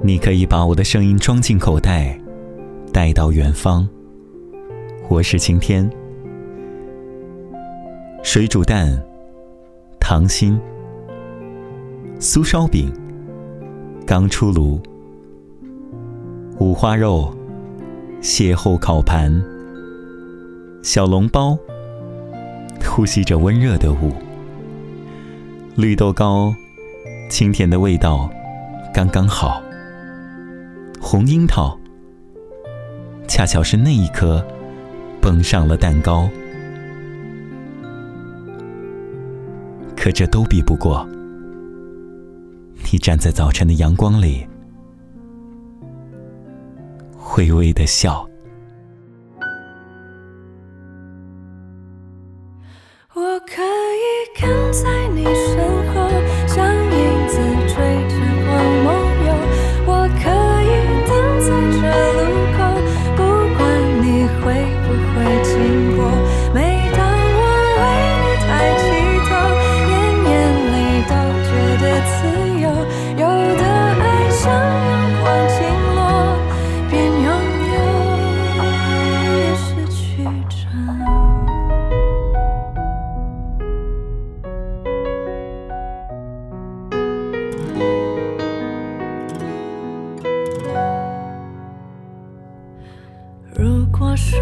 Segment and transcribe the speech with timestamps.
[0.00, 2.16] 你可以把我的声音装进口袋，
[2.92, 3.86] 带到远方。
[5.08, 5.90] 我是晴天，
[8.22, 8.96] 水煮蛋、
[9.98, 10.58] 糖心、
[12.20, 12.92] 酥烧饼。
[14.06, 14.80] 刚出炉，
[16.58, 17.30] 五花肉、
[18.22, 19.30] 邂逅烤盘、
[20.82, 21.58] 小笼包，
[22.82, 24.12] 呼吸着温热的雾，
[25.74, 26.54] 绿豆糕，
[27.28, 28.30] 清甜的味道。
[28.94, 29.60] 刚刚好。
[31.00, 31.78] 红樱桃，
[33.26, 34.44] 恰巧是那一颗
[35.20, 36.28] 蹦上了蛋糕，
[39.96, 41.06] 可这都比不过
[42.90, 44.46] 你站在早晨的阳光里，
[47.36, 48.28] 微微的笑。
[94.18, 94.40] 说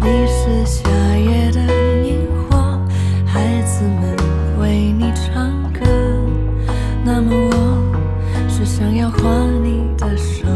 [0.00, 1.60] 你是夏夜的
[2.06, 2.78] 萤火，
[3.26, 4.16] 孩子们
[4.60, 5.80] 为你唱歌，
[7.04, 9.18] 那么我是想要画
[9.64, 10.46] 你的手。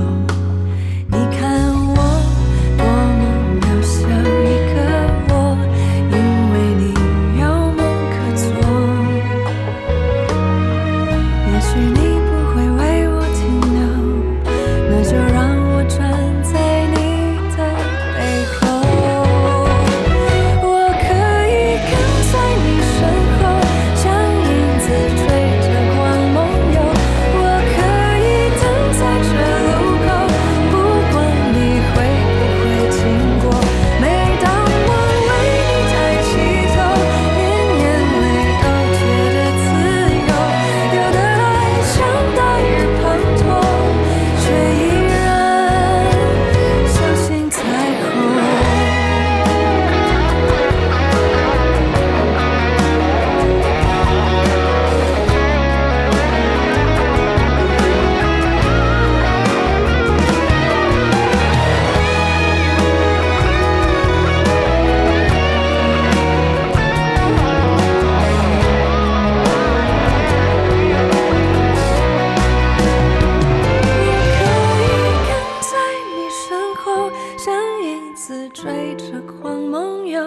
[78.20, 80.20] 似追着光梦游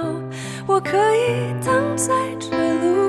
[0.66, 3.01] 我可以等在这路